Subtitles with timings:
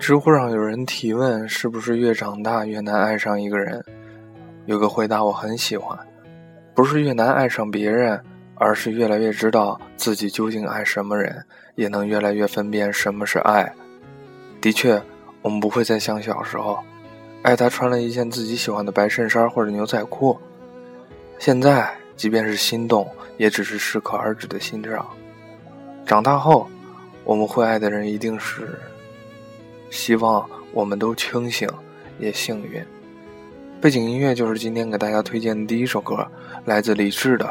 [0.00, 3.84] 知乎上有人提问：是不是越长大越难爱上一个人？
[4.64, 5.96] 有个回答我很喜欢，
[6.74, 8.18] 不是越难爱上别人，
[8.54, 13.70] 而是越来越知道自己究竟爱什么人，也能越来越分辨什么是爱。
[14.58, 15.00] 的确，
[15.42, 16.78] 我们不会再像小时候，
[17.42, 20.34] 爱他穿了一件自己喜欢的白衬衫或者牛仔裤。
[21.38, 23.06] 现在，即便是心动，
[23.36, 25.06] 也只是适可而止的欣赏。
[26.06, 26.66] 长大后，
[27.22, 28.78] 我们会爱的人一定是
[29.90, 31.68] 希望我们都清醒，
[32.18, 32.82] 也幸运。
[33.80, 36.26] 背景音乐就是今天给大家推荐的第一首歌，
[36.64, 37.44] 来自李志的《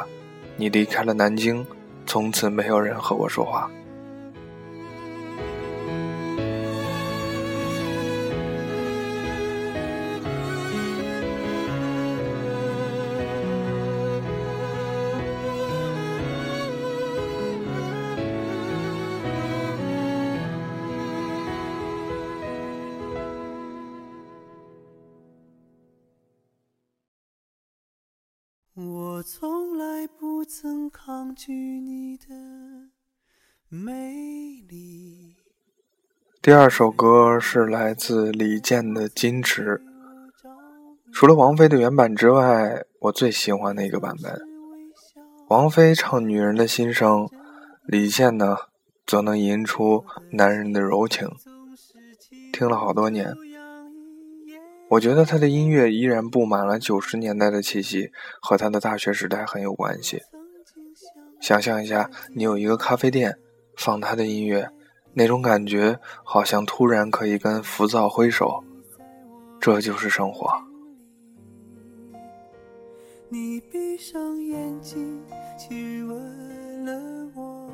[0.58, 1.66] 你离开了南京，
[2.06, 3.70] 从此没有人和我说话》。
[29.20, 32.28] 我从来不曾抗拒你的
[33.68, 35.36] 美丽。
[36.42, 39.78] 第二首歌是来自李健的《矜持》，
[41.12, 44.40] 除了王菲的原版之外，我最喜欢的一个版本。
[45.50, 47.28] 王菲唱女人的心声，
[47.84, 48.56] 李健呢，
[49.06, 51.28] 则能吟出男人的柔情。
[52.54, 53.36] 听了好多年。
[54.90, 60.22] 我觉得他的音乐依然布满了九十年代的气息，和他的大学时代很有关系。
[61.40, 63.38] 想象一下，你有一个咖啡店，
[63.78, 64.68] 放他的音乐，
[65.14, 68.64] 那种感觉好像突然可以跟浮躁挥手。
[69.60, 70.50] 这就是生活。
[73.30, 75.22] 你闭上眼睛，
[75.56, 77.70] 亲吻了我，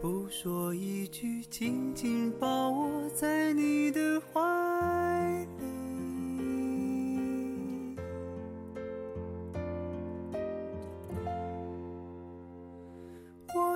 [0.00, 4.79] 不说一句，紧紧抱我在你的怀。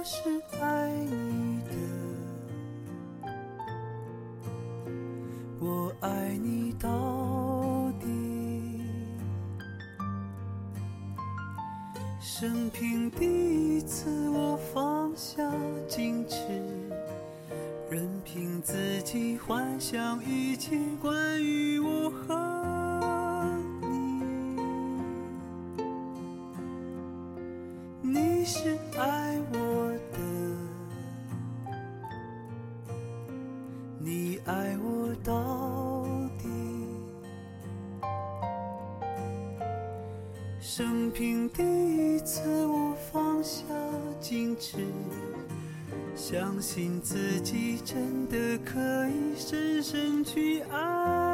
[0.06, 0.20] 是
[0.60, 1.70] 爱你的，
[5.58, 8.82] 我爱你到底。
[12.20, 15.42] 生平第一次，我放下
[15.88, 16.36] 矜持，
[17.88, 22.43] 任凭自己幻想一切关于我和
[34.04, 36.04] 你爱我到
[36.38, 36.46] 底？
[40.60, 43.64] 生平第一次，我放下
[44.20, 44.76] 矜持，
[46.14, 51.33] 相信自己真的可以深深去爱。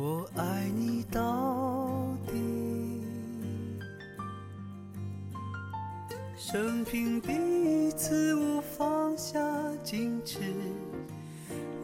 [0.00, 3.02] 我爱你到底
[6.36, 9.40] 生平第一次，我放下
[9.84, 10.38] 矜持，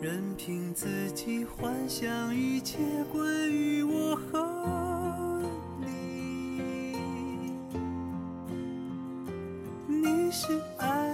[0.00, 2.78] 任凭自己幻想一切
[3.12, 5.42] 关于我和
[5.80, 6.94] 你。
[9.88, 11.13] 你是爱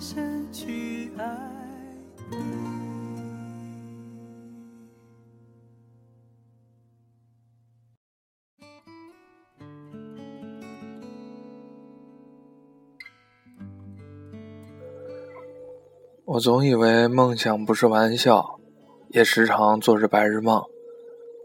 [0.00, 1.24] 深去爱
[2.30, 2.36] 你。
[16.24, 18.58] 我总以为梦想不是玩笑，
[19.08, 20.62] 也时常做着白日梦，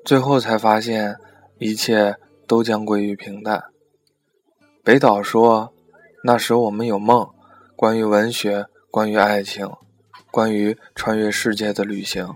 [0.05, 1.17] 最后才发现
[1.57, 2.15] 一切
[2.47, 3.65] 都将归于平淡。
[4.81, 5.73] 北岛说
[6.23, 7.34] ：“那时我们有梦，
[7.75, 9.69] 关于文学，关于爱情，
[10.31, 12.27] 关于穿越世界的旅行。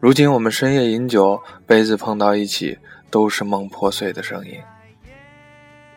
[0.00, 2.78] 如今我们深夜饮酒，杯子碰到一起，
[3.10, 4.54] 都是梦破碎的声音。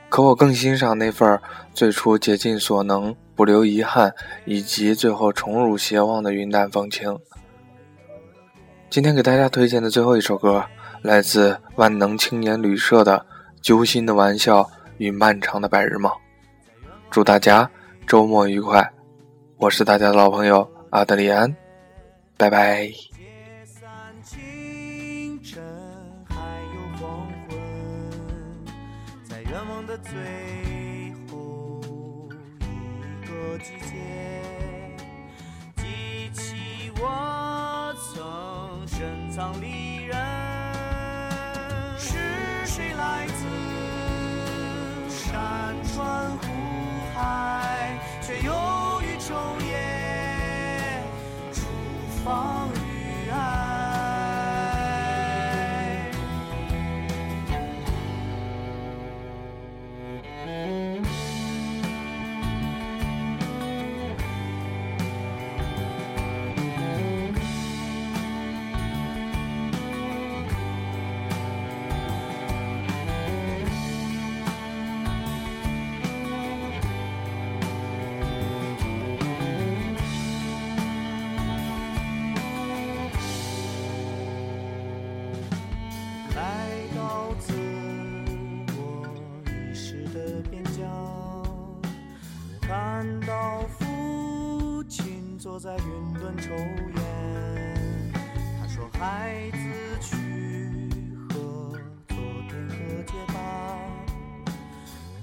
[0.09, 1.39] 可我更欣赏那份
[1.73, 4.13] 最初竭尽所能。”不留遗憾，
[4.45, 7.19] 以及最后宠辱偕忘的云淡风轻。
[8.89, 10.63] 今天给大家推荐的最后一首歌，
[11.01, 13.17] 来自万能青年旅社的
[13.61, 16.09] 《揪心的玩笑与漫长的白日梦》。
[17.11, 17.69] 祝大家
[18.07, 18.93] 周末愉快！
[19.57, 21.55] 我是大家的老朋友阿德里安，
[22.37, 22.87] 拜拜。
[33.57, 33.95] 季节，
[35.77, 40.15] 记起我曾深藏离人，
[41.97, 42.13] 是
[42.65, 43.45] 谁来自
[45.09, 46.24] 山川
[92.75, 97.73] 看到父亲坐在云端抽烟，
[98.59, 99.57] 他说：“孩子
[100.01, 100.17] 去
[101.29, 101.79] 和
[102.09, 102.17] 昨
[102.49, 103.37] 天和解吧，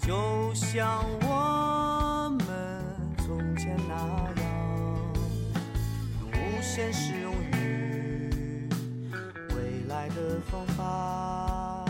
[0.01, 2.83] 就像我们
[3.19, 3.95] 从前那
[4.41, 5.13] 样，
[6.23, 8.31] 用无限适用于
[9.55, 11.85] 未来的方法，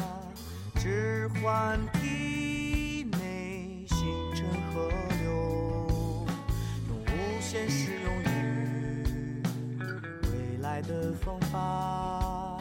[0.74, 4.44] 置换体内星辰
[4.74, 4.90] 和，
[7.52, 9.42] 现实用语，
[10.22, 12.56] 未来。”的方法，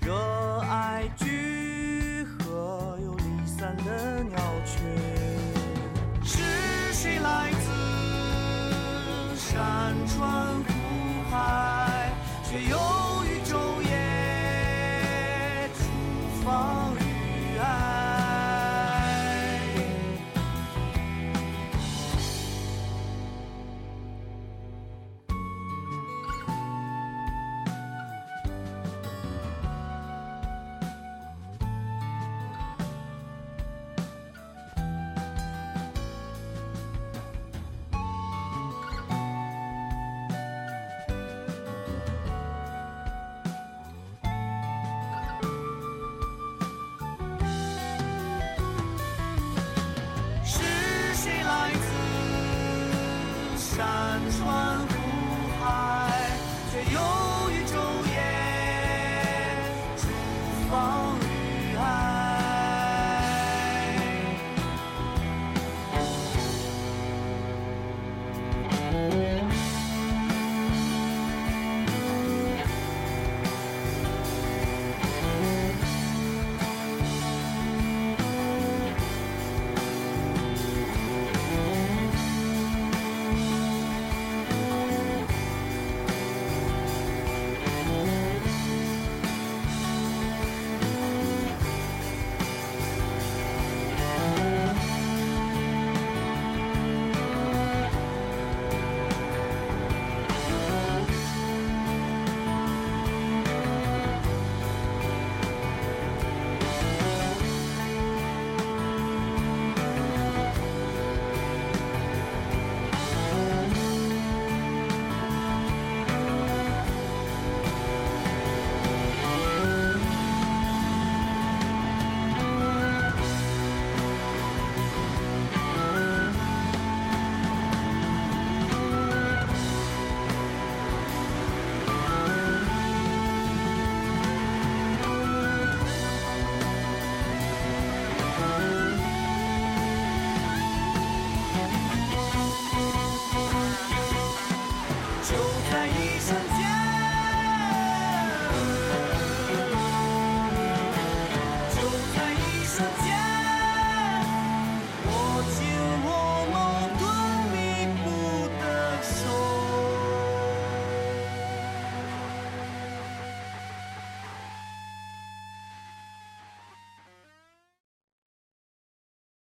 [0.00, 0.14] 热
[0.60, 4.80] 爱聚合又离散的鸟群，
[6.24, 6.42] 是
[6.94, 10.72] 谁来自山川湖
[11.30, 12.10] 海，
[12.42, 12.78] 却又